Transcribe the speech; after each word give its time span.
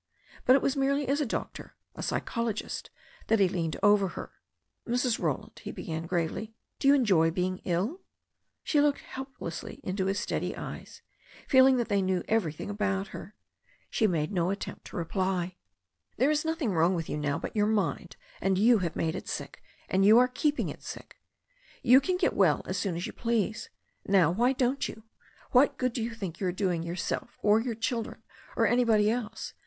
But 0.45 0.55
it 0.55 0.63
was 0.63 0.75
merely 0.75 1.07
as 1.07 1.21
a 1.21 1.27
doctor, 1.27 1.75
a 1.93 2.01
psychologist, 2.01 2.89
that 3.27 3.37
he 3.39 3.47
leaned 3.47 3.77
over 3.83 4.07
her. 4.07 4.31
"Mrs. 4.87 5.19
Roland," 5.19 5.61
he 5.63 5.71
began 5.71 6.07
gravely, 6.07 6.55
"do 6.79 6.87
you 6.87 6.95
enjoy 6.95 7.29
being 7.29 7.59
ill?" 7.65 8.01
She 8.63 8.81
looked 8.81 9.01
helplessly 9.01 9.79
into 9.83 10.07
his 10.07 10.17
steady 10.19 10.57
eyes, 10.57 11.03
feeling 11.47 11.77
that 11.77 11.87
they 11.87 12.01
knew 12.01 12.23
everything 12.27 12.67
about 12.67 13.09
her. 13.09 13.35
She 13.91 14.07
made 14.07 14.31
no 14.31 14.49
attempt 14.49 14.85
to 14.85 14.95
reply. 14.95 15.57
"There 16.17 16.31
is 16.31 16.43
nothing 16.45 16.71
wrong 16.71 16.95
with 16.95 17.07
you 17.07 17.15
now 17.19 17.37
but 17.37 17.55
your 17.55 17.67
mind, 17.67 18.15
and 18.41 18.57
you 18.57 18.79
have 18.79 18.95
made 18.95 19.13
it 19.13 19.27
sick, 19.27 19.61
and 19.87 20.03
you 20.03 20.17
are 20.17 20.27
keeping 20.27 20.69
it 20.69 20.81
sick. 20.81 21.17
You 21.83 22.01
can 22.01 22.17
get 22.17 22.33
well 22.33 22.63
as 22.65 22.75
soon 22.75 22.95
as 22.95 23.05
you 23.05 23.13
please. 23.13 23.69
Now, 24.03 24.31
why 24.31 24.53
don't 24.53 24.89
you? 24.89 25.03
What 25.51 25.77
good 25.77 25.93
do 25.93 26.01
you 26.01 26.15
think 26.15 26.39
you 26.39 26.47
are 26.47 26.51
doing 26.51 26.81
yourself 26.81 27.37
or 27.43 27.59
your 27.59 27.75
children, 27.75 28.23
or 28.57 28.65
anybody 28.65 29.07
else? 29.11 29.53